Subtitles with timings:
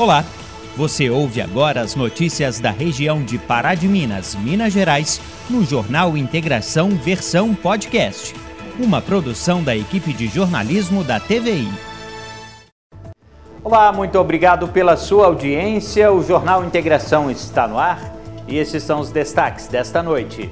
[0.00, 0.24] Olá,
[0.78, 6.16] você ouve agora as notícias da região de Pará de Minas, Minas Gerais, no Jornal
[6.16, 8.34] Integração Versão Podcast,
[8.82, 11.68] uma produção da equipe de jornalismo da TVI.
[13.62, 16.10] Olá, muito obrigado pela sua audiência.
[16.10, 18.00] O Jornal Integração está no ar
[18.48, 20.50] e esses são os destaques desta noite.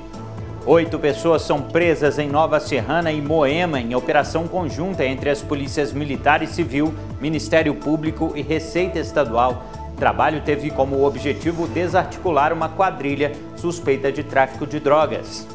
[0.71, 5.95] Oito pessoas são presas em Nova Serrana e Moema em operação conjunta entre as polícias
[5.95, 9.64] militar e civil, Ministério Público e Receita Estadual.
[9.95, 15.49] O trabalho teve como objetivo desarticular uma quadrilha suspeita de tráfico de drogas.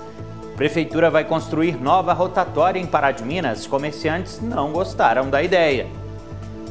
[0.56, 3.68] Prefeitura vai construir nova rotatória em Pará de Minas.
[3.68, 5.86] Comerciantes não gostaram da ideia.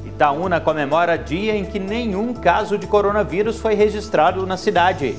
[0.05, 5.17] Itaúna comemora dia em que nenhum caso de coronavírus foi registrado na cidade.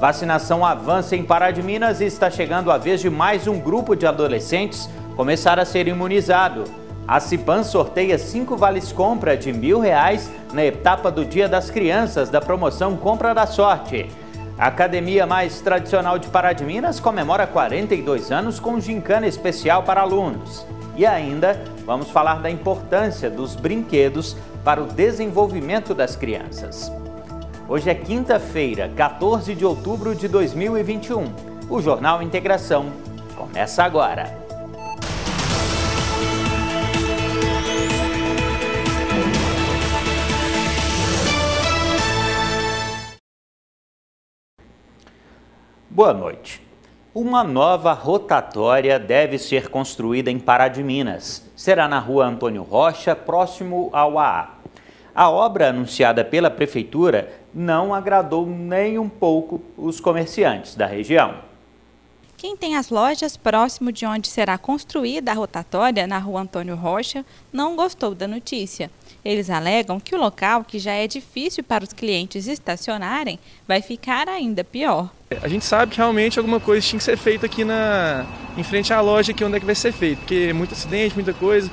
[0.00, 3.94] Vacinação avança em Pará de Minas e está chegando a vez de mais um grupo
[3.94, 6.64] de adolescentes começar a ser imunizado.
[7.06, 12.28] A Cipan sorteia cinco vales compra de mil reais na etapa do Dia das Crianças
[12.28, 14.08] da promoção Compra da Sorte.
[14.58, 20.00] A academia mais tradicional de Pará de Minas comemora 42 anos com gincana especial para
[20.00, 20.66] alunos.
[20.96, 26.90] E ainda vamos falar da importância dos brinquedos para o desenvolvimento das crianças.
[27.66, 31.32] Hoje é quinta-feira, 14 de outubro de 2021.
[31.70, 32.92] O Jornal Integração
[33.34, 34.38] começa agora.
[45.88, 46.60] Boa noite.
[47.14, 51.50] Uma nova rotatória deve ser construída em Pará de Minas.
[51.56, 54.50] Será na rua Antônio Rocha, próximo ao AA.
[55.14, 61.36] A obra anunciada pela Prefeitura não agradou nem um pouco os comerciantes da região.
[62.36, 67.24] Quem tem as lojas próximo de onde será construída a rotatória, na rua Antônio Rocha,
[67.50, 68.90] não gostou da notícia.
[69.24, 74.28] Eles alegam que o local, que já é difícil para os clientes estacionarem, vai ficar
[74.28, 75.10] ainda pior.
[75.40, 78.26] A gente sabe que realmente alguma coisa tinha que ser feita aqui na,
[78.58, 81.14] em frente à loja, aqui onde é que vai ser feito, porque é muito acidente,
[81.14, 81.70] muita coisa.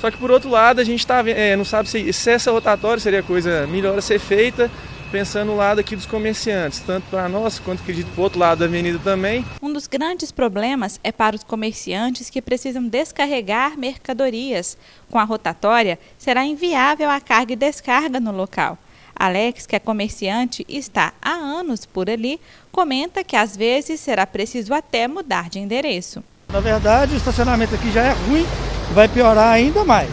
[0.00, 2.98] Só que por outro lado, a gente tá, é, não sabe se, se essa rotatória
[2.98, 4.68] seria coisa melhor a ser feita,
[5.12, 8.60] pensando no lado aqui dos comerciantes, tanto para nós quanto acredito para o outro lado
[8.60, 9.44] da avenida também.
[9.60, 14.78] Um dos grandes problemas é para os comerciantes que precisam descarregar mercadorias.
[15.10, 18.78] Com a rotatória, será inviável a carga e descarga no local.
[19.14, 22.40] Alex, que é comerciante e está há anos por ali,
[22.72, 26.24] comenta que às vezes será preciso até mudar de endereço.
[26.50, 28.46] Na verdade, o estacionamento aqui já é ruim
[28.92, 30.10] vai piorar ainda mais.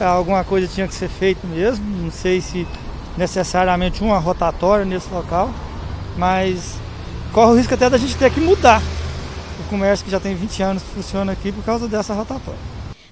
[0.00, 2.66] Alguma coisa tinha que ser feita mesmo, não sei se
[3.16, 5.50] necessariamente uma rotatória nesse local,
[6.16, 6.78] mas
[7.32, 8.82] corre o risco até da gente ter que mudar
[9.60, 12.58] o comércio que já tem 20 anos que funciona aqui por causa dessa rotatória.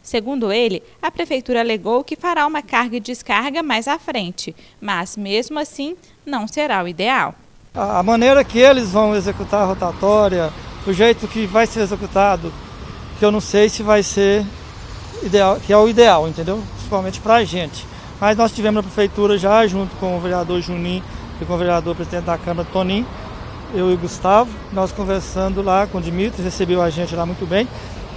[0.02, 5.16] Segundo ele, a prefeitura alegou que fará uma carga e descarga mais à frente, mas
[5.16, 7.34] mesmo assim não será o ideal.
[7.74, 10.50] A maneira que eles vão executar a rotatória,
[10.86, 12.50] o jeito que vai ser executado,
[13.18, 14.46] que eu não sei se vai ser
[15.22, 16.62] ideal, que é o ideal, entendeu?
[16.76, 17.86] Principalmente para a gente.
[18.20, 21.02] Mas nós tivemos na prefeitura já, junto com o vereador Juninho
[21.40, 23.06] e com o vereador presidente da Câmara, Toninho,
[23.74, 27.46] eu e o Gustavo, nós conversando lá com o Dimitri, recebeu a gente lá muito
[27.46, 27.68] bem.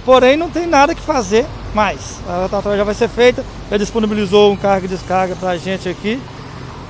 [0.04, 2.18] Porém, não tem nada que fazer mais.
[2.28, 5.88] A rotatória já vai ser feita, já disponibilizou um carga e descarga para a gente
[5.88, 6.20] aqui.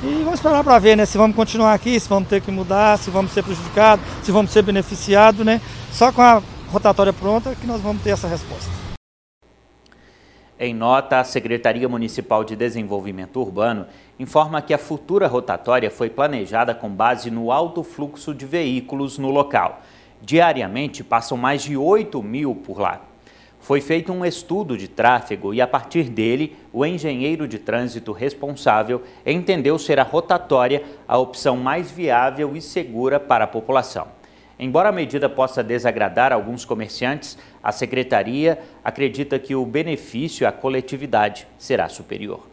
[0.02, 1.04] E vamos esperar para ver, né?
[1.04, 4.50] Se vamos continuar aqui, se vamos ter que mudar, se vamos ser prejudicados, se vamos
[4.50, 5.60] ser beneficiados, né?
[5.92, 6.42] Só com a
[6.72, 8.81] rotatória pronta que nós vamos ter essa resposta.
[10.64, 13.84] Em nota, a Secretaria Municipal de Desenvolvimento Urbano
[14.16, 19.28] informa que a futura rotatória foi planejada com base no alto fluxo de veículos no
[19.28, 19.82] local.
[20.20, 23.00] Diariamente passam mais de 8 mil por lá.
[23.58, 29.02] Foi feito um estudo de tráfego e, a partir dele, o engenheiro de trânsito responsável
[29.26, 34.06] entendeu ser a rotatória a opção mais viável e segura para a população.
[34.62, 41.48] Embora a medida possa desagradar alguns comerciantes, a secretaria acredita que o benefício à coletividade
[41.58, 42.46] será superior.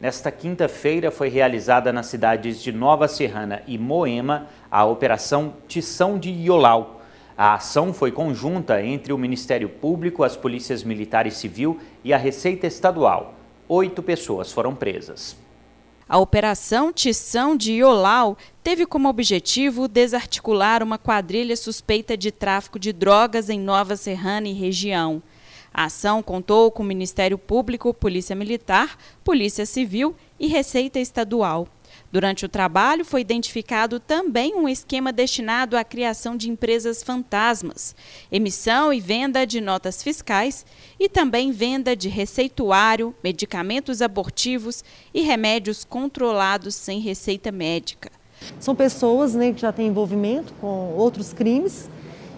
[0.00, 6.30] Nesta quinta-feira foi realizada nas cidades de Nova Serrana e Moema a Operação Tição de
[6.30, 7.02] Iolau.
[7.36, 12.16] A ação foi conjunta entre o Ministério Público, as Polícias Militar e Civil e a
[12.16, 13.34] Receita Estadual.
[13.68, 15.36] Oito pessoas foram presas.
[16.08, 22.92] A Operação Tição de Iolau teve como objetivo desarticular uma quadrilha suspeita de tráfico de
[22.92, 25.20] drogas em Nova Serrana e região.
[25.74, 31.66] A ação contou com o Ministério Público, Polícia Militar, Polícia Civil e Receita Estadual.
[32.12, 37.96] Durante o trabalho, foi identificado também um esquema destinado à criação de empresas fantasmas,
[38.30, 40.64] emissão e venda de notas fiscais
[41.00, 48.10] e também venda de receituário, medicamentos abortivos e remédios controlados sem receita médica.
[48.60, 51.90] São pessoas né, que já têm envolvimento com outros crimes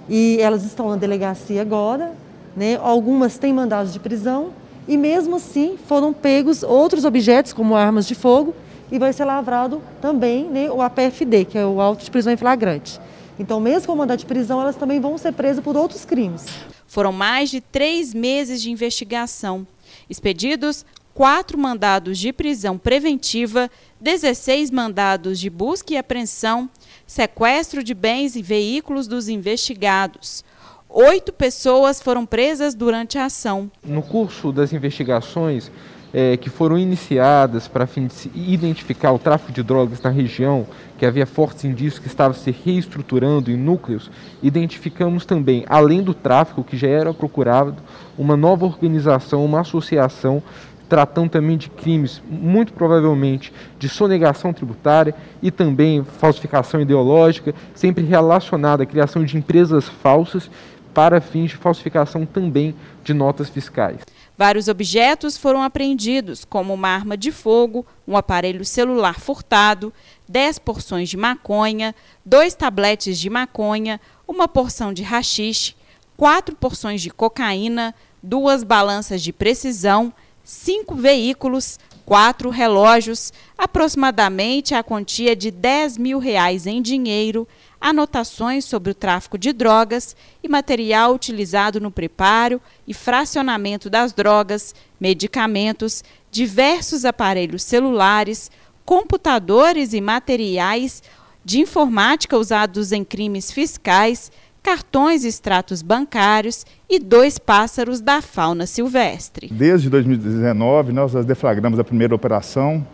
[0.08, 2.14] e elas estão na delegacia agora.
[2.56, 4.52] Né, algumas têm mandados de prisão
[4.88, 8.54] e mesmo assim foram pegos outros objetos, como armas de fogo,
[8.90, 12.36] e vai ser lavrado também né, o APFD, que é o auto de prisão em
[12.36, 13.00] flagrante.
[13.38, 16.46] Então, mesmo com mandado de prisão, elas também vão ser presas por outros crimes.
[16.86, 19.66] Foram mais de três meses de investigação.
[20.10, 23.70] Expedidos quatro mandados de prisão preventiva,
[24.00, 26.70] 16 mandados de busca e apreensão,
[27.06, 30.44] sequestro de bens e veículos dos investigados.
[30.88, 33.70] Oito pessoas foram presas durante a ação.
[33.84, 35.70] No curso das investigações,
[36.12, 40.66] é, que foram iniciadas para fim de identificar o tráfico de drogas na região,
[40.98, 44.10] que havia fortes indícios que estava se reestruturando em núcleos,
[44.42, 47.76] identificamos também, além do tráfico que já era procurado,
[48.16, 50.42] uma nova organização, uma associação
[50.88, 58.82] tratando também de crimes, muito provavelmente de sonegação tributária e também falsificação ideológica, sempre relacionada
[58.82, 60.50] à criação de empresas falsas
[60.94, 62.74] para fins de falsificação também
[63.04, 64.00] de notas fiscais.
[64.38, 69.92] Vários objetos foram apreendidos, como uma arma de fogo, um aparelho celular furtado,
[70.28, 71.92] 10 porções de maconha,
[72.24, 75.74] dois tabletes de maconha, uma porção de rachixe,
[76.16, 77.92] quatro porções de cocaína,
[78.22, 80.14] duas balanças de precisão,
[80.44, 81.76] cinco veículos,
[82.06, 87.46] quatro relógios, aproximadamente a quantia de 10 mil reais em dinheiro,
[87.80, 94.74] anotações sobre o tráfico de drogas e material utilizado no preparo e fracionamento das drogas,
[95.00, 98.50] medicamentos, diversos aparelhos celulares,
[98.84, 101.02] computadores e materiais
[101.44, 104.30] de informática usados em crimes fiscais,
[104.62, 109.48] cartões e extratos bancários e dois pássaros da fauna silvestre.
[109.50, 112.86] Desde 2019, nós deflagramos a primeira operação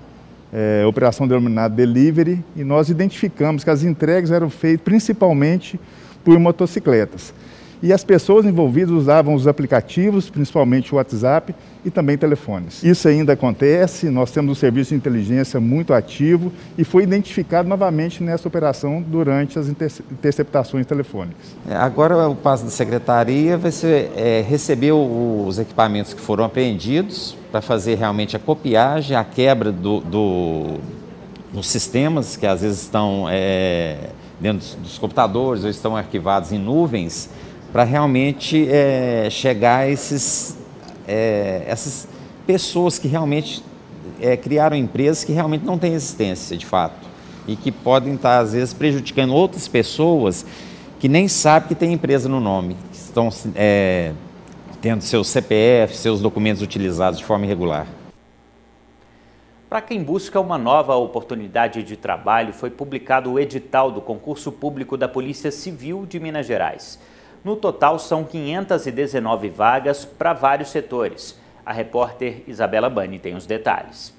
[0.55, 5.81] é, operação denominada Delivery, e nós identificamos que as entregas eram feitas principalmente
[6.25, 7.35] por motocicletas.
[7.83, 11.55] E as pessoas envolvidas usavam os aplicativos, principalmente o WhatsApp
[11.85, 12.83] e também telefones.
[12.83, 18.23] Isso ainda acontece, nós temos um serviço de inteligência muito ativo e foi identificado novamente
[18.23, 21.56] nessa operação durante as interceptações telefônicas.
[21.69, 27.37] É, agora o passo da secretaria vai ser é, receber os equipamentos que foram apreendidos
[27.55, 30.79] para fazer realmente a copiagem, a quebra do, do,
[31.53, 34.11] dos sistemas que às vezes estão é,
[34.41, 37.31] dentro dos computadores ou estão arquivados em nuvens
[37.71, 40.59] para realmente é, chegar a esses,
[41.06, 42.09] é, essas
[42.45, 43.62] pessoas que realmente
[44.21, 47.06] é, criaram empresas que realmente não têm existência de fato
[47.47, 50.45] e que podem estar, às vezes, prejudicando outras pessoas
[50.99, 54.12] que nem sabem que tem empresa no nome, que estão é,
[54.85, 57.87] tendo seus CPF, seus documentos utilizados de forma irregular.
[59.67, 64.99] Para quem busca uma nova oportunidade de trabalho, foi publicado o edital do concurso público
[64.99, 66.99] da Polícia Civil de Minas Gerais.
[67.43, 71.35] No total, são 519 vagas para vários setores.
[71.65, 74.13] A repórter Isabela Bani tem os detalhes.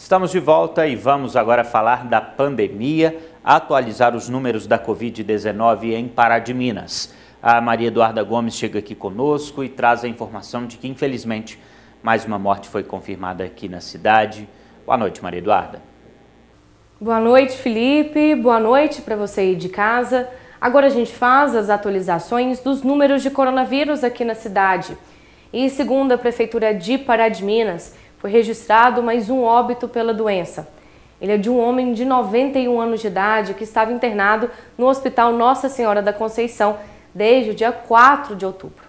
[0.00, 6.06] Estamos de volta e vamos agora falar da pandemia, atualizar os números da Covid-19 em
[6.06, 7.12] Pará de Minas.
[7.42, 11.58] A Maria Eduarda Gomes chega aqui conosco e traz a informação de que, infelizmente,
[12.00, 14.48] mais uma morte foi confirmada aqui na cidade.
[14.86, 15.82] Boa noite, Maria Eduarda.
[17.00, 18.36] Boa noite, Felipe.
[18.36, 20.30] Boa noite para você aí de casa.
[20.60, 24.96] Agora a gente faz as atualizações dos números de coronavírus aqui na cidade.
[25.52, 30.68] E segundo a Prefeitura de Pará de Minas, foi registrado mais um óbito pela doença.
[31.20, 35.32] Ele é de um homem de 91 anos de idade que estava internado no Hospital
[35.32, 36.78] Nossa Senhora da Conceição
[37.14, 38.86] desde o dia 4 de outubro.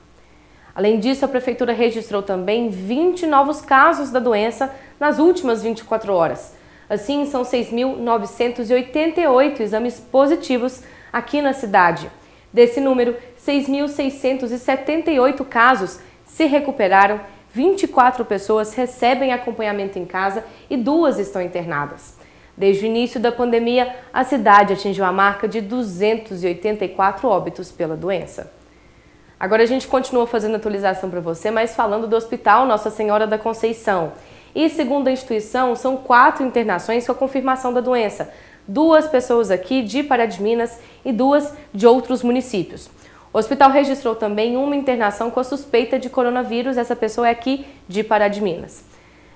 [0.75, 6.55] Além disso, a Prefeitura registrou também 20 novos casos da doença nas últimas 24 horas.
[6.89, 10.81] Assim, são 6.988 exames positivos
[11.11, 12.09] aqui na cidade.
[12.51, 17.19] Desse número, 6.678 casos se recuperaram,
[17.53, 22.17] 24 pessoas recebem acompanhamento em casa e duas estão internadas.
[22.55, 28.51] Desde o início da pandemia, a cidade atingiu a marca de 284 óbitos pela doença.
[29.39, 33.37] Agora a gente continua fazendo atualização para você, mas falando do Hospital Nossa Senhora da
[33.37, 34.11] Conceição.
[34.53, 38.29] E segundo a instituição, são quatro internações com a confirmação da doença.
[38.67, 42.89] Duas pessoas aqui de Pará de Minas e duas de outros municípios.
[43.31, 46.77] O hospital registrou também uma internação com a suspeita de coronavírus.
[46.77, 48.83] Essa pessoa é aqui de Pará de Minas.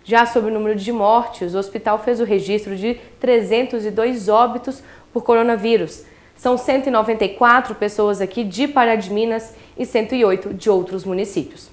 [0.03, 4.83] Já sobre o número de mortes, o hospital fez o registro de 302 óbitos
[5.13, 6.03] por coronavírus.
[6.35, 11.69] São 194 pessoas aqui de Pará de Minas e 108 de outros municípios.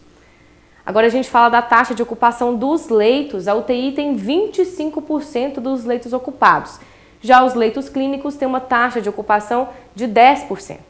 [0.85, 3.49] Agora a gente fala da taxa de ocupação dos leitos.
[3.49, 6.79] A UTI tem 25% dos leitos ocupados.
[7.23, 10.90] Já os leitos clínicos têm uma taxa de ocupação de 10%.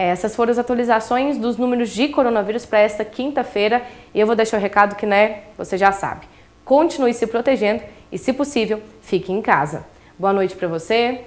[0.00, 3.82] Essas foram as atualizações dos números de coronavírus para esta quinta-feira
[4.14, 6.26] e eu vou deixar o recado que, né, você já sabe
[6.68, 9.86] continue se protegendo e, se possível, fique em casa.
[10.18, 11.22] Boa noite para você.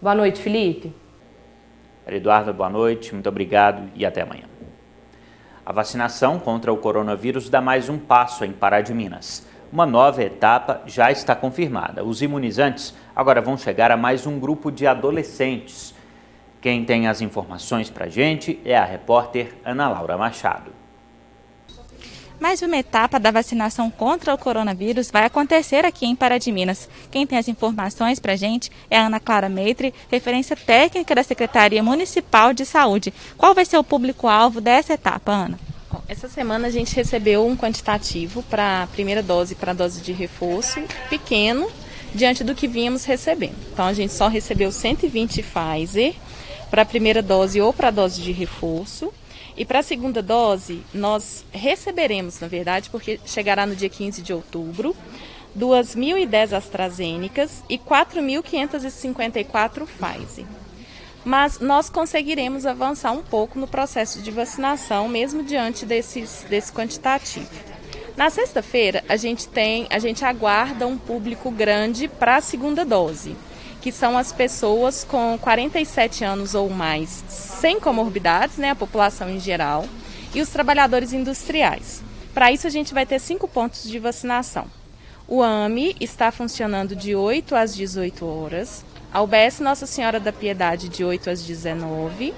[0.00, 0.94] Boa noite, Felipe.
[2.06, 4.44] Eduardo, boa noite, muito obrigado e até amanhã.
[5.66, 9.44] A vacinação contra o coronavírus dá mais um passo em Pará de Minas.
[9.72, 12.04] Uma nova etapa já está confirmada.
[12.04, 15.92] Os imunizantes agora vão chegar a mais um grupo de adolescentes.
[16.64, 20.72] Quem tem as informações para a gente é a repórter Ana Laura Machado.
[22.40, 26.88] Mais uma etapa da vacinação contra o coronavírus vai acontecer aqui em Pará de Minas.
[27.10, 31.22] Quem tem as informações para a gente é a Ana Clara Meitre, referência técnica da
[31.22, 33.12] Secretaria Municipal de Saúde.
[33.36, 35.58] Qual vai ser o público-alvo dessa etapa, Ana?
[36.08, 40.12] Essa semana a gente recebeu um quantitativo para a primeira dose, para a dose de
[40.12, 40.80] reforço,
[41.10, 41.70] pequeno,
[42.14, 43.56] diante do que vínhamos recebendo.
[43.70, 46.14] Então a gente só recebeu 120 Pfizer
[46.74, 49.14] para a primeira dose ou para a dose de reforço.
[49.56, 54.32] E para a segunda dose, nós receberemos, na verdade, porque chegará no dia 15 de
[54.32, 54.96] outubro,
[55.56, 60.44] 2.010 AstraZenecas e 4.554 Pfizer.
[61.24, 67.48] Mas nós conseguiremos avançar um pouco no processo de vacinação, mesmo diante desses, desse quantitativo.
[68.16, 73.36] Na sexta-feira, a gente tem, a gente aguarda um público grande para a segunda dose
[73.84, 79.38] que são as pessoas com 47 anos ou mais sem comorbidades, né, a população em
[79.38, 79.84] geral,
[80.34, 82.02] e os trabalhadores industriais.
[82.32, 84.64] Para isso, a gente vai ter cinco pontos de vacinação.
[85.28, 90.88] O AME está funcionando de 8 às 18 horas, a UBS Nossa Senhora da Piedade
[90.88, 92.32] de 8 às 19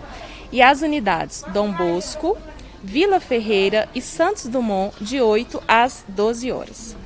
[0.51, 2.37] e as unidades Dom Bosco,
[2.83, 6.97] Vila Ferreira e Santos Dumont de 8 às 12 horas.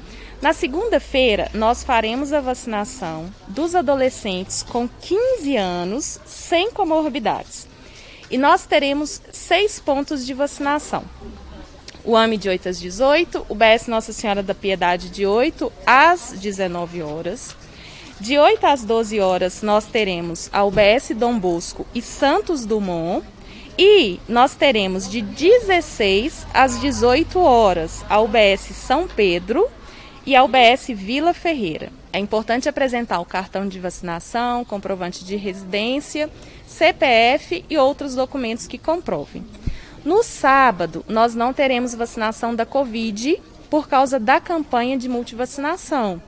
[0.41, 7.69] Na segunda-feira, nós faremos a vacinação dos adolescentes com 15 anos sem comorbidades.
[8.31, 11.05] E nós teremos seis pontos de vacinação.
[12.03, 16.33] O AME de 8 às 18, o BS Nossa Senhora da Piedade de 8 às
[16.33, 17.55] 19 horas.
[18.19, 23.27] De 8 às 12 horas, nós teremos a UBS Dom Bosco e Santos Dumont.
[23.79, 29.69] E nós teremos de 16 às 18 horas a UBS São Pedro
[30.27, 31.91] e a UBS Vila Ferreira.
[32.13, 36.29] É importante apresentar o cartão de vacinação, comprovante de residência,
[36.67, 39.45] CPF e outros documentos que comprovem.
[40.05, 46.21] No sábado, nós não teremos vacinação da Covid por causa da campanha de multivacinação.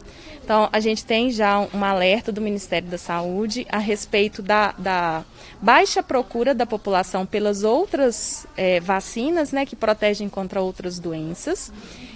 [0.45, 5.25] Então, a gente tem já um alerta do Ministério da Saúde a respeito da, da
[5.61, 11.73] baixa procura da população pelas outras é, vacinas né, que protegem contra outras doenças.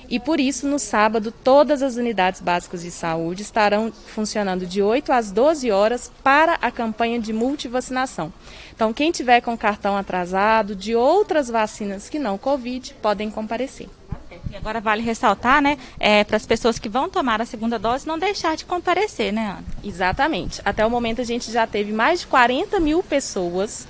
[0.08, 5.12] E por isso, no sábado, todas as unidades básicas de saúde estarão funcionando de 8
[5.12, 8.32] às 12 horas para a campanha de multivacinação.
[8.74, 13.88] Então, quem tiver com cartão atrasado de outras vacinas que não Covid, podem comparecer.
[14.50, 18.06] E agora vale ressaltar, né, é, para as pessoas que vão tomar a segunda dose,
[18.06, 19.64] não deixar de comparecer, né, Ana?
[19.82, 20.60] Exatamente.
[20.64, 23.88] Até o momento a gente já teve mais de 40 mil pessoas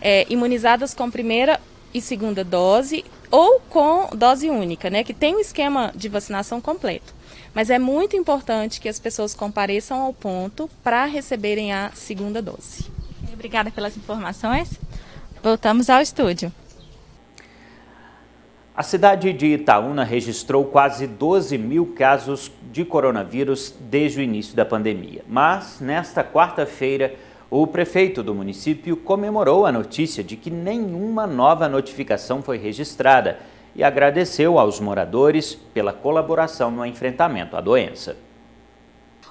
[0.00, 1.60] é, imunizadas com primeira
[1.92, 7.14] e segunda dose ou com dose única, né, que tem um esquema de vacinação completo.
[7.54, 12.86] Mas é muito importante que as pessoas compareçam ao ponto para receberem a segunda dose.
[13.32, 14.78] Obrigada pelas informações.
[15.42, 16.52] Voltamos ao estúdio.
[18.78, 24.64] A cidade de Itaúna registrou quase 12 mil casos de coronavírus desde o início da
[24.64, 25.24] pandemia.
[25.26, 27.14] Mas, nesta quarta-feira,
[27.50, 33.38] o prefeito do município comemorou a notícia de que nenhuma nova notificação foi registrada
[33.74, 38.16] e agradeceu aos moradores pela colaboração no enfrentamento à doença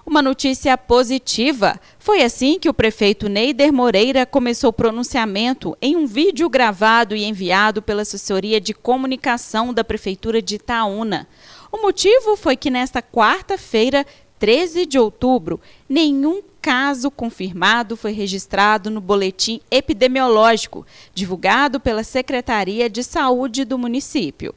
[0.08, 1.78] uma notícia positiva.
[2.00, 7.26] Foi assim que o prefeito Neider Moreira começou o pronunciamento em um vídeo gravado e
[7.26, 11.28] enviado pela assessoria de comunicação da Prefeitura de Itaúna.
[11.70, 14.06] O motivo foi que nesta quarta-feira,
[14.40, 15.60] 13 de outubro,
[15.90, 24.54] nenhum caso confirmado foi registrado no boletim epidemiológico, divulgado pela Secretaria de Saúde do município.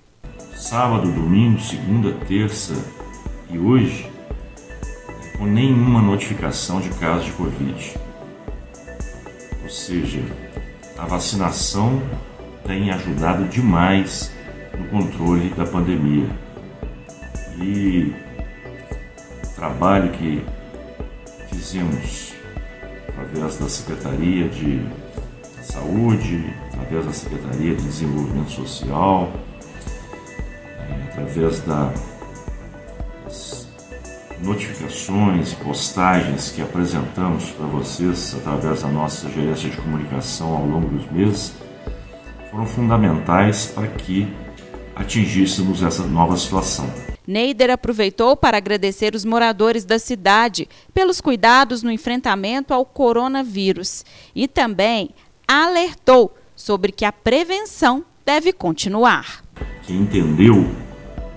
[0.55, 2.75] Sábado, domingo, segunda, terça
[3.49, 4.11] e hoje
[5.41, 7.95] com nenhuma notificação de casos de Covid.
[9.63, 10.21] Ou seja,
[10.99, 12.03] a vacinação
[12.67, 14.31] tem ajudado demais
[14.79, 16.29] no controle da pandemia.
[17.57, 18.13] E
[19.45, 20.45] o trabalho que
[21.61, 22.33] fizemos
[23.07, 24.83] através da Secretaria de
[25.63, 29.31] Saúde, através da Secretaria de Desenvolvimento Social,
[30.79, 31.93] é, através da
[34.41, 41.13] notificações, postagens que apresentamos para vocês através da nossa gerência de comunicação ao longo dos
[41.13, 41.53] meses
[42.51, 44.27] foram fundamentais para que
[44.97, 47.10] atingíssemos essa nova situação.
[47.27, 54.49] Neider aproveitou para agradecer os moradores da cidade pelos cuidados no enfrentamento ao coronavírus e
[54.49, 55.11] também
[55.47, 59.43] alertou sobre que a prevenção deve continuar.
[59.83, 60.57] Quem entendeu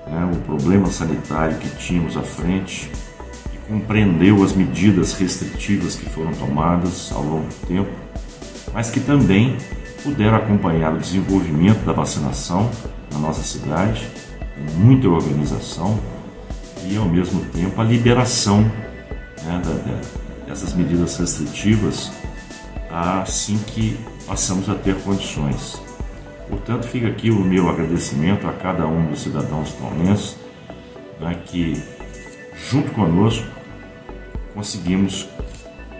[0.08, 2.92] né, o problema sanitário que tínhamos à frente
[3.54, 7.92] e compreendeu as medidas restritivas que foram tomadas ao longo do tempo,
[8.74, 9.58] mas que também
[10.04, 12.70] puderam acompanhar o desenvolvimento da vacinação
[13.12, 14.08] na nossa cidade,
[14.76, 16.00] muita organização
[16.86, 18.62] e ao mesmo tempo a liberação
[19.44, 19.62] né,
[20.48, 22.12] dessas medidas restritivas
[22.90, 25.82] assim que passamos a ter condições.
[26.48, 30.38] Portanto, fica aqui o meu agradecimento a cada um dos cidadãos paulenses
[31.20, 31.82] né, que,
[32.70, 33.48] junto conosco,
[34.54, 35.28] conseguimos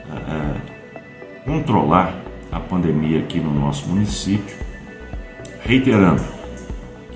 [0.10, 0.62] é,
[1.46, 2.16] controlar
[2.52, 4.56] a pandemia aqui no nosso município,
[5.62, 6.24] reiterando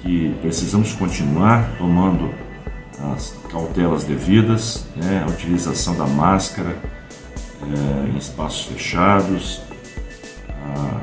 [0.07, 2.33] que precisamos continuar tomando
[3.13, 6.77] as cautelas devidas, né, a utilização da máscara
[7.61, 9.61] é, em espaços fechados,
[10.49, 11.01] a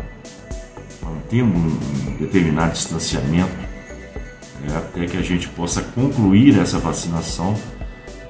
[1.05, 3.55] mantendo um determinado distanciamento
[4.63, 7.53] né, até que a gente possa concluir essa vacinação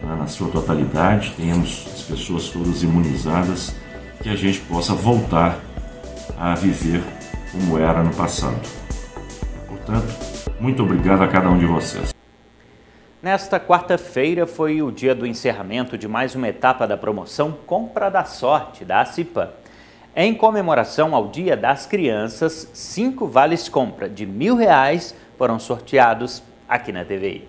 [0.03, 3.77] né, na sua totalidade, tenhamos as pessoas todas imunizadas,
[4.21, 5.61] que a gente possa voltar
[6.37, 7.01] a viver
[7.53, 8.59] como era no passado.
[9.85, 12.15] Portanto, muito obrigado a cada um de vocês.
[13.23, 18.25] Nesta quarta-feira foi o dia do encerramento de mais uma etapa da promoção Compra da
[18.25, 19.53] Sorte da ACIPA.
[20.17, 26.93] Em comemoração ao Dia das Crianças, cinco vales compra de mil reais foram sorteados aqui
[26.93, 27.49] na TVI.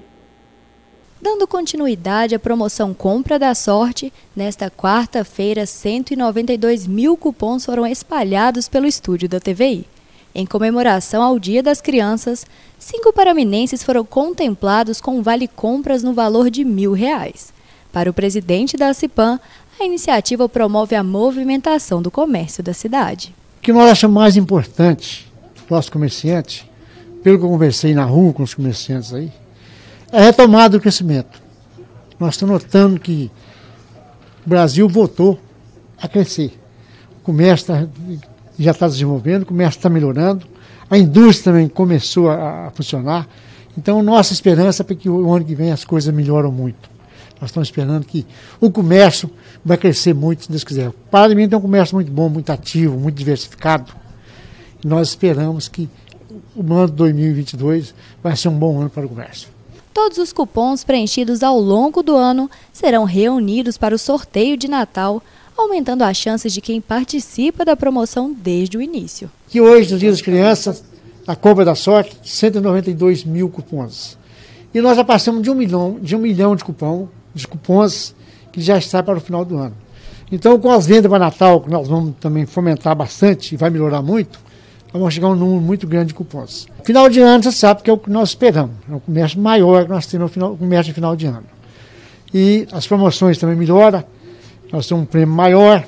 [1.21, 8.85] Dando continuidade à promoção Compra da Sorte, nesta quarta-feira, 192 mil cupons foram espalhados pelo
[8.85, 9.87] estúdio da TVI.
[10.37, 12.45] Em comemoração ao Dia das Crianças,
[12.77, 17.53] cinco paraminenses foram contemplados com vale compras no valor de mil reais.
[17.93, 19.39] Para o presidente da CIPAM,
[19.79, 23.33] a iniciativa promove a movimentação do comércio da cidade.
[23.59, 25.31] O que nós achamos mais importante,
[25.69, 26.65] nós comerciantes,
[27.23, 29.31] pelo que eu conversei na rua com os comerciantes aí,
[30.11, 31.41] é a retomada do crescimento.
[32.19, 33.31] Nós estamos notando que
[34.45, 35.39] o Brasil voltou
[35.97, 36.59] a crescer.
[37.19, 37.87] O comércio tá,
[38.57, 40.45] já está desenvolvendo, o comércio está melhorando,
[40.89, 43.27] a indústria também começou a, a funcionar.
[43.77, 46.89] Então, nossa esperança é que o ano que vem as coisas melhoram muito.
[47.39, 48.25] Nós estamos esperando que
[48.61, 49.29] o comércio
[49.63, 50.91] vai crescer muito, se Deus quiser.
[51.11, 53.93] Para mim tem um comércio muito bom, muito ativo, muito diversificado.
[54.83, 55.89] Nós esperamos que
[56.55, 59.49] o ano de 2022 vai ser um bom ano para o comércio.
[59.93, 65.21] Todos os cupons preenchidos ao longo do ano serão reunidos para o sorteio de Natal,
[65.57, 69.29] aumentando as chances de quem participa da promoção desde o início.
[69.47, 70.83] Que hoje, no Dia das Crianças,
[71.25, 74.17] a compra da sorte, 192 mil cupons.
[74.73, 78.15] E nós já passamos de um milhão de, um milhão de cupom de cupons
[78.51, 79.75] que já está para o final do ano.
[80.31, 84.01] Então, com as vendas para Natal, que nós vamos também fomentar bastante e vai melhorar
[84.01, 84.39] muito,
[84.91, 86.67] nós vamos chegar a um número muito grande de cupons.
[86.83, 88.75] Final de ano, você sabe que é o que nós esperamos.
[88.89, 91.43] É o comércio maior que nós temos no final, comércio de final de ano.
[92.33, 94.03] E as promoções também melhoram,
[94.75, 95.85] nós temos um prêmio maior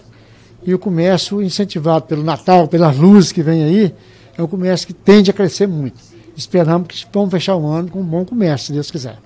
[0.64, 3.94] e o comércio incentivado pelo Natal, pelas luzes que vem aí,
[4.38, 6.00] é um comércio que tende a crescer muito.
[6.36, 9.18] esperamos que vamos fechar o ano com um bom comércio, se Deus quiser.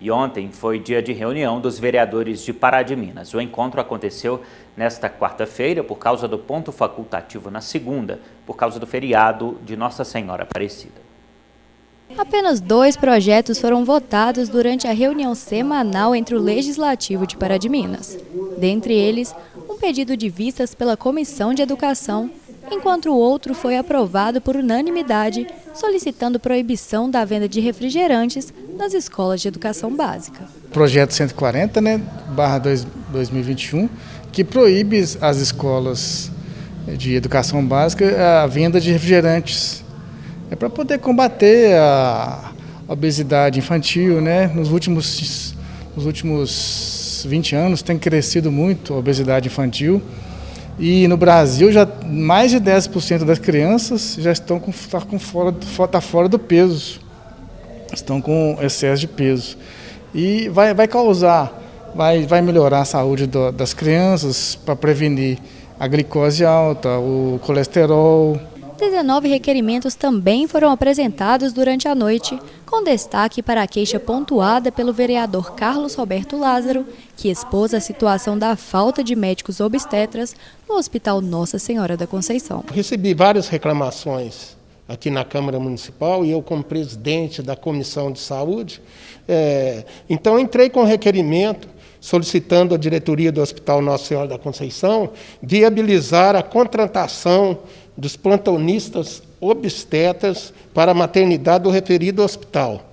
[0.00, 3.34] E ontem foi dia de reunião dos vereadores de Pará de Minas.
[3.34, 4.42] O encontro aconteceu
[4.76, 10.04] nesta quarta-feira por causa do ponto facultativo na segunda, por causa do feriado de Nossa
[10.04, 11.05] Senhora Aparecida.
[12.16, 17.68] Apenas dois projetos foram votados durante a reunião semanal entre o Legislativo de Pará de
[17.68, 18.18] Minas.
[18.58, 19.34] Dentre eles,
[19.68, 22.30] um pedido de vistas pela Comissão de Educação,
[22.70, 29.40] enquanto o outro foi aprovado por unanimidade, solicitando proibição da venda de refrigerantes nas escolas
[29.40, 30.48] de educação básica.
[30.72, 32.00] Projeto 140, né,
[32.34, 33.88] barra 2021,
[34.32, 36.30] que proíbe as escolas
[36.86, 39.84] de educação básica a venda de refrigerantes
[40.50, 42.52] é para poder combater a
[42.88, 44.46] obesidade infantil, né?
[44.54, 45.54] Nos últimos,
[45.96, 50.00] nos últimos 20 anos tem crescido muito a obesidade infantil.
[50.78, 55.52] E no Brasil já mais de 10% das crianças já estão com, tá com fora,
[55.90, 57.00] tá fora do peso.
[57.92, 59.56] Estão com excesso de peso.
[60.14, 61.62] E vai, vai causar,
[61.94, 65.38] vai, vai melhorar a saúde do, das crianças para prevenir
[65.78, 68.40] a glicose alta, o colesterol,
[68.76, 74.92] 19 requerimentos também foram apresentados durante a noite, com destaque para a queixa pontuada pelo
[74.92, 76.86] vereador Carlos Roberto Lázaro,
[77.16, 80.36] que expôs a situação da falta de médicos obstetras
[80.68, 82.62] no Hospital Nossa Senhora da Conceição.
[82.70, 88.80] Recebi várias reclamações aqui na Câmara Municipal e eu, como presidente da Comissão de Saúde,
[89.26, 95.10] é, então entrei com requerimento solicitando à diretoria do Hospital Nossa Senhora da Conceição
[95.42, 97.58] viabilizar a contratação
[97.96, 102.92] dos plantonistas obstetras para a maternidade do referido hospital.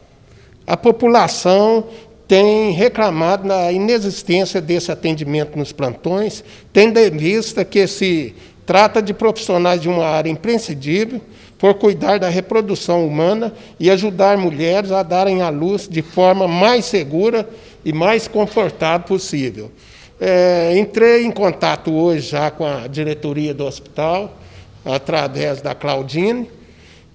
[0.65, 1.85] A população
[2.27, 8.33] tem reclamado da inexistência desse atendimento nos plantões, tendo em vista que se
[8.65, 11.19] trata de profissionais de uma área imprescindível
[11.57, 16.85] por cuidar da reprodução humana e ajudar mulheres a darem à luz de forma mais
[16.85, 17.47] segura
[17.85, 19.71] e mais confortável possível.
[20.19, 24.37] É, entrei em contato hoje já com a diretoria do hospital,
[24.85, 26.49] através da Claudine,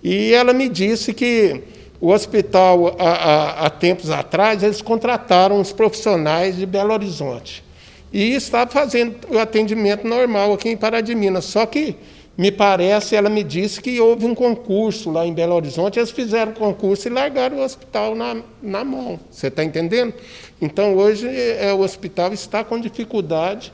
[0.02, 1.62] e ela me disse que
[2.00, 7.64] o hospital, há, há, há tempos atrás, eles contrataram os profissionais de Belo Horizonte.
[8.12, 11.44] E está fazendo o atendimento normal aqui em Pará Minas.
[11.44, 11.96] Só que,
[12.36, 16.52] me parece, ela me disse que houve um concurso lá em Belo Horizonte, eles fizeram
[16.52, 19.18] concurso e largaram o hospital na, na mão.
[19.28, 20.14] Você está entendendo?
[20.62, 23.72] Então, hoje, é, o hospital está com dificuldade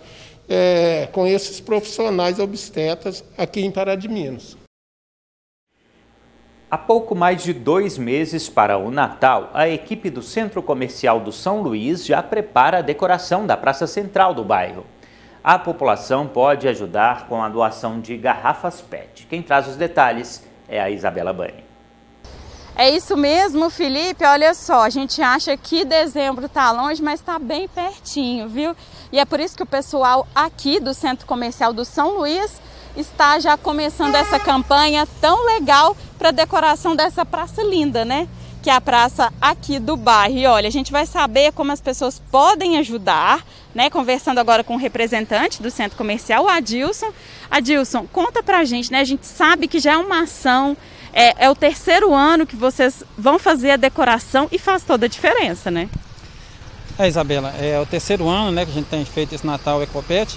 [0.48, 4.57] é, com esses profissionais obstetras aqui em Pará de Minas.
[6.70, 11.30] Há pouco mais de dois meses para o Natal, a equipe do Centro Comercial do
[11.30, 14.85] São Luís já prepara a decoração da praça central do bairro.
[15.42, 19.26] A população pode ajudar com a doação de garrafas PET.
[19.28, 21.63] Quem traz os detalhes é a Isabela Bani.
[22.76, 24.24] É isso mesmo, Felipe.
[24.24, 28.74] Olha só, a gente acha que dezembro está longe, mas está bem pertinho, viu?
[29.12, 32.60] E é por isso que o pessoal aqui do Centro Comercial do São Luís
[32.96, 38.26] está já começando essa campanha tão legal para decoração dessa praça linda, né?
[38.60, 40.37] Que é a praça aqui do bairro.
[40.37, 43.88] E olha, a gente vai saber como as pessoas podem ajudar, né?
[43.88, 47.12] Conversando agora com o representante do centro comercial, o Adilson.
[47.48, 48.98] Adilson, conta pra gente, né?
[48.98, 50.76] A gente sabe que já é uma ação
[51.14, 55.09] é, é o terceiro ano que vocês vão fazer a decoração e faz toda a
[55.09, 55.88] diferença, né?
[56.98, 60.37] É, Isabela, é o terceiro ano né, que a gente tem feito esse Natal Ecopet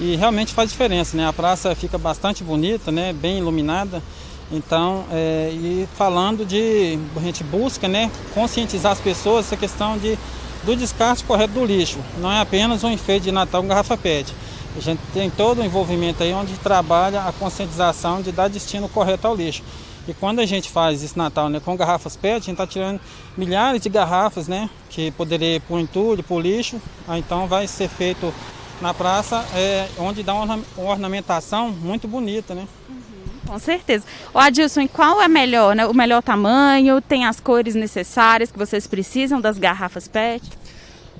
[0.00, 1.26] e realmente faz diferença, né?
[1.26, 3.12] A praça fica bastante bonita, né?
[3.12, 4.02] Bem iluminada.
[4.50, 8.10] Então, é, e falando de, a gente busca, né?
[8.34, 10.18] Conscientizar as pessoas essa questão de,
[10.64, 11.98] do descarte correto do lixo.
[12.18, 14.34] Não é apenas um enfeite de Natal com garrafa PET.
[14.76, 19.26] A gente tem todo o envolvimento aí onde trabalha a conscientização de dar destino correto
[19.26, 19.62] ao lixo.
[20.08, 23.00] E quando a gente faz esse Natal né, com garrafas PET, a gente está tirando
[23.36, 24.68] milhares de garrafas, né?
[24.88, 26.80] Que poderia ir para o entulho, para o lixo.
[27.06, 28.32] Ah, então vai ser feito
[28.80, 32.66] na praça, é, onde dá uma ornamentação muito bonita, né?
[32.88, 32.98] Uhum,
[33.46, 34.04] com certeza.
[34.32, 35.86] O Adilson, qual é melhor, né?
[35.86, 37.00] O melhor tamanho?
[37.02, 40.42] Tem as cores necessárias que vocês precisam das garrafas PET?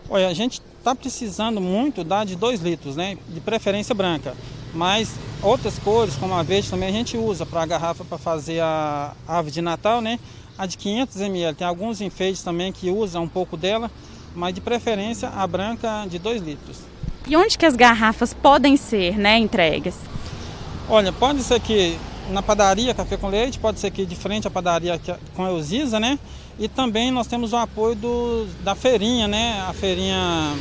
[0.09, 3.19] Olha, a gente está precisando muito da de 2 litros, né?
[3.29, 4.35] De preferência branca.
[4.74, 5.11] Mas
[5.42, 9.12] outras cores, como a verde, também a gente usa para a garrafa para fazer a
[9.26, 10.18] ave de Natal, né?
[10.56, 11.56] A de 500 ml.
[11.56, 13.90] Tem alguns enfeites também que usam um pouco dela,
[14.35, 16.78] mas de preferência a branca de 2 litros.
[17.26, 19.94] E onde que as garrafas podem ser né, entregues?
[20.88, 21.98] Olha, pode ser que
[22.30, 25.00] na padaria Café com Leite, pode ser que de frente à padaria
[25.35, 26.18] com a Eusisa, né?
[26.59, 29.64] E também nós temos o apoio do, da feirinha, né?
[29.68, 30.54] A feirinha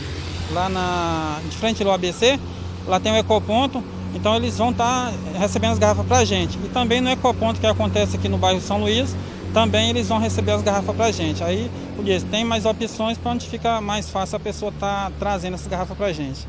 [0.51, 2.39] lá na, de frente do ABC,
[2.87, 6.57] lá tem o Ecoponto, Então eles vão estar tá recebendo as garrafas para a gente.
[6.63, 9.15] E também no Ecoponto que acontece aqui no bairro São Luís,
[9.53, 11.43] também eles vão receber as garrafas para a gente.
[11.43, 15.55] Aí, porque tem mais opções para onde fica mais fácil a pessoa estar tá trazendo
[15.55, 16.47] essas garrafas para a gente.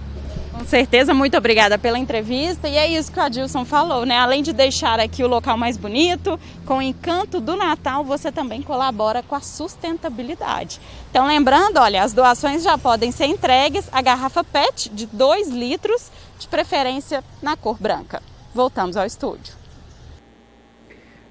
[0.61, 2.69] Com certeza, muito obrigada pela entrevista.
[2.69, 4.19] E é isso que o Adilson falou, né?
[4.19, 8.61] Além de deixar aqui o local mais bonito, com o encanto do Natal, você também
[8.61, 10.79] colabora com a sustentabilidade.
[11.11, 16.11] Então, lembrando, olha, as doações já podem ser entregues a garrafa PET de 2 litros,
[16.41, 18.23] de preferência na cor branca.
[18.55, 19.55] Voltamos ao estúdio.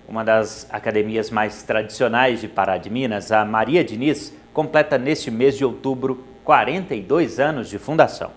[0.07, 5.57] Uma das academias mais tradicionais de Pará de Minas, a Maria Diniz, completa neste mês
[5.57, 8.31] de outubro 42 anos de fundação.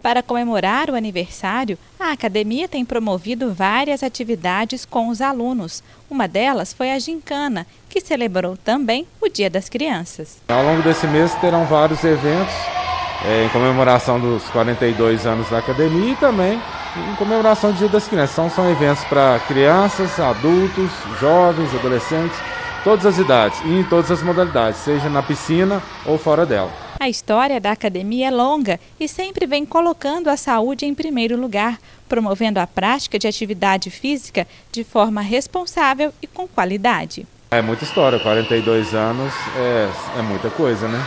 [0.00, 5.82] Para comemorar o aniversário, a academia tem promovido várias atividades com os alunos.
[6.10, 10.40] Uma delas foi a Gincana, que celebrou também o Dia das Crianças.
[10.48, 12.81] Ao longo desse mês terão vários eventos
[13.24, 16.60] é, em comemoração dos 42 anos da academia e também
[16.96, 18.34] em comemoração do Dia das Crianças.
[18.34, 22.36] São, são eventos para crianças, adultos, jovens, adolescentes,
[22.84, 26.70] todas as idades e em todas as modalidades, seja na piscina ou fora dela.
[26.98, 31.78] A história da academia é longa e sempre vem colocando a saúde em primeiro lugar,
[32.08, 37.26] promovendo a prática de atividade física de forma responsável e com qualidade.
[37.50, 41.04] É muita história, 42 anos é, é muita coisa, né?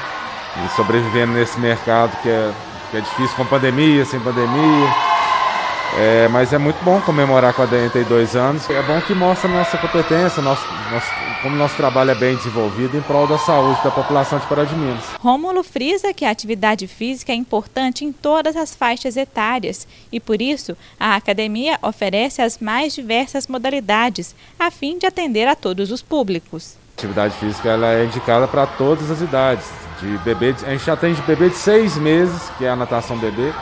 [0.63, 2.51] E sobrevivendo nesse mercado que é,
[2.91, 5.15] que é difícil com pandemia, sem pandemia.
[5.97, 8.69] É, mas é muito bom comemorar 42 anos.
[8.69, 11.07] É bom que mostra nossa competência, nosso, nosso,
[11.41, 14.75] como nosso trabalho é bem desenvolvido em prol da saúde da população de Pará de
[14.75, 15.05] Minas.
[15.19, 20.41] Rômulo frisa que a atividade física é importante em todas as faixas etárias e, por
[20.41, 26.01] isso, a academia oferece as mais diversas modalidades, a fim de atender a todos os
[26.01, 26.75] públicos.
[26.97, 29.84] A atividade física ela é indicada para todas as idades.
[29.99, 33.53] De bebê, a gente atende bebê de seis meses, que é a natação bebê,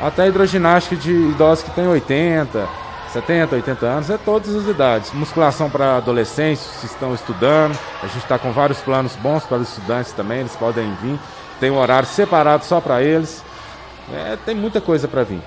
[0.00, 2.68] até hidroginástica de idosos que têm 80,
[3.12, 5.12] 70, 80 anos, é todas as idades.
[5.12, 9.68] Musculação para adolescentes que estão estudando, a gente está com vários planos bons para os
[9.68, 11.18] estudantes também, eles podem vir.
[11.60, 13.44] Tem um horário separado só para eles.
[14.12, 15.40] É, tem muita coisa para vir.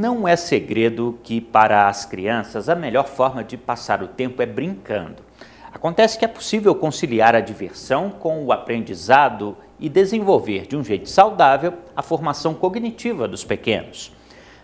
[0.00, 4.46] Não é segredo que, para as crianças, a melhor forma de passar o tempo é
[4.46, 5.24] brincando.
[5.72, 11.08] Acontece que é possível conciliar a diversão com o aprendizado e desenvolver de um jeito
[11.08, 14.12] saudável a formação cognitiva dos pequenos.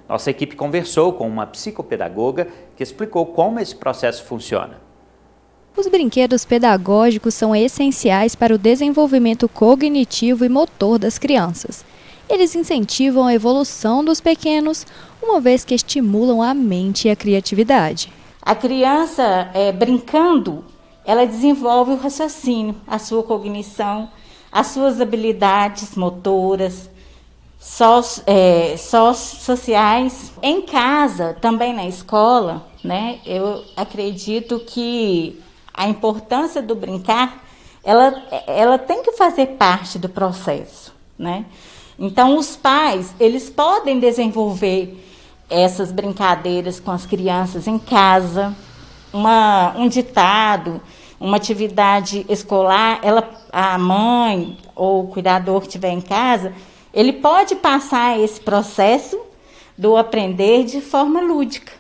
[0.09, 4.79] Nossa equipe conversou com uma psicopedagoga que explicou como esse processo funciona.
[5.77, 11.85] Os brinquedos pedagógicos são essenciais para o desenvolvimento cognitivo e motor das crianças.
[12.29, 14.87] Eles incentivam a evolução dos pequenos,
[15.23, 18.13] uma vez que estimulam a mente e a criatividade.
[18.41, 20.65] A criança, é, brincando,
[21.05, 24.11] ela desenvolve o raciocínio, a sua cognição,
[24.51, 26.91] as suas habilidades motoras,
[28.27, 30.33] é, sociais.
[30.43, 35.41] Em casa, também na escola, né, eu acredito que
[35.73, 37.43] a importância do brincar,
[37.83, 41.45] ela, ela tem que fazer parte do processo, né?
[41.99, 45.01] Então, os pais, eles podem desenvolver
[45.49, 48.55] essas brincadeiras com as crianças em casa,
[49.13, 50.81] uma, um ditado,
[51.21, 56.53] uma atividade escolar, ela, a mãe ou o cuidador que estiver em casa,
[56.93, 59.21] ele pode passar esse processo
[59.77, 61.73] do aprender de forma lúdica.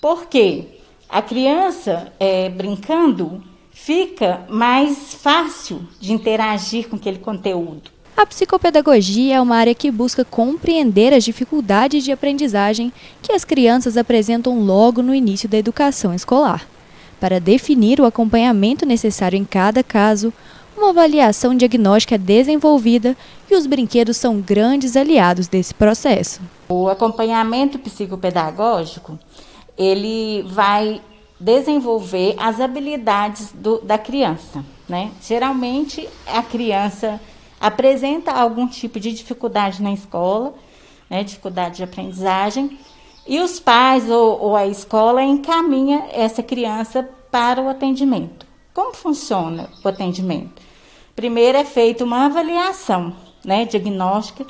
[0.00, 0.66] Por quê?
[1.08, 7.90] A criança, é, brincando, fica mais fácil de interagir com aquele conteúdo.
[8.18, 13.96] A psicopedagogia é uma área que busca compreender as dificuldades de aprendizagem que as crianças
[13.96, 16.66] apresentam logo no início da educação escolar.
[17.20, 20.32] Para definir o acompanhamento necessário em cada caso,
[20.76, 23.16] uma avaliação diagnóstica é desenvolvida
[23.48, 26.40] e os brinquedos são grandes aliados desse processo.
[26.68, 29.16] O acompanhamento psicopedagógico,
[29.78, 31.00] ele vai
[31.38, 34.64] desenvolver as habilidades do, da criança.
[34.88, 35.12] Né?
[35.22, 37.20] Geralmente, a criança
[37.60, 40.54] apresenta algum tipo de dificuldade na escola,
[41.08, 42.78] né, dificuldade de aprendizagem,
[43.26, 48.46] e os pais ou, ou a escola encaminha essa criança para o atendimento.
[48.72, 50.62] Como funciona o atendimento?
[51.14, 54.46] Primeiro é feita uma avaliação né, diagnóstica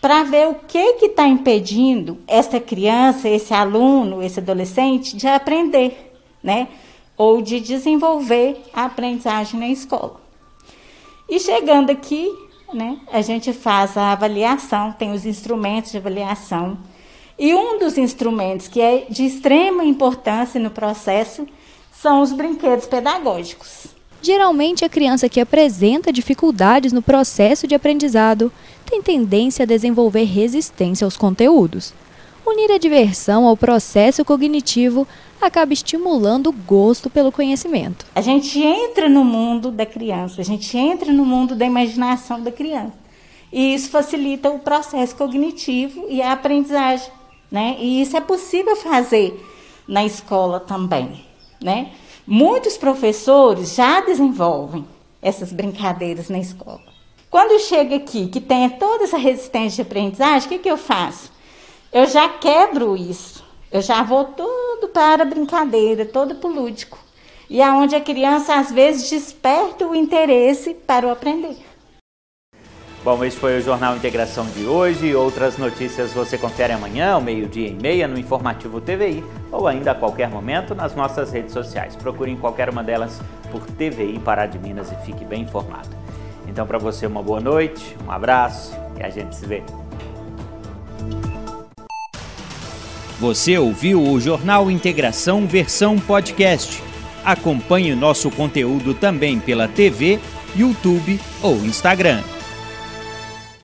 [0.00, 6.68] para ver o que está impedindo essa criança, esse aluno, esse adolescente de aprender, né?
[7.16, 10.20] Ou de desenvolver a aprendizagem na escola.
[11.26, 12.30] E chegando aqui,
[12.74, 16.76] né, a gente faz a avaliação, tem os instrumentos de avaliação.
[17.38, 21.46] E um dos instrumentos que é de extrema importância no processo
[21.92, 23.86] são os brinquedos pedagógicos.
[24.20, 28.52] Geralmente, a criança que apresenta dificuldades no processo de aprendizado
[28.86, 31.92] tem tendência a desenvolver resistência aos conteúdos.
[32.46, 35.06] Unir a diversão ao processo cognitivo
[35.46, 38.06] acaba estimulando o gosto pelo conhecimento.
[38.14, 42.50] A gente entra no mundo da criança, a gente entra no mundo da imaginação da
[42.52, 43.04] criança.
[43.52, 47.08] E isso facilita o processo cognitivo e a aprendizagem.
[47.50, 47.76] Né?
[47.78, 49.40] E isso é possível fazer
[49.86, 51.24] na escola também.
[51.62, 51.92] Né?
[52.26, 54.84] Muitos professores já desenvolvem
[55.22, 56.82] essas brincadeiras na escola.
[57.30, 61.32] Quando chega aqui, que tem toda essa resistência de aprendizagem, o que, que eu faço?
[61.92, 63.33] Eu já quebro isso.
[63.74, 66.96] Eu já vou tudo para brincadeira, todo para o lúdico.
[67.50, 71.56] E aonde é a criança, às vezes, desperta o interesse para o aprender.
[73.02, 75.12] Bom, esse foi o Jornal Integração de hoje.
[75.16, 79.94] Outras notícias você confere amanhã, ao meio-dia e meia, no Informativo TVI ou ainda a
[79.96, 81.96] qualquer momento nas nossas redes sociais.
[81.96, 85.88] Procure em qualquer uma delas por TVI Pará de Minas e fique bem informado.
[86.46, 89.64] Então, para você, uma boa noite, um abraço e a gente se vê.
[93.20, 96.82] Você ouviu o Jornal Integração versão podcast.
[97.24, 100.18] Acompanhe nosso conteúdo também pela TV,
[100.56, 102.22] YouTube ou Instagram.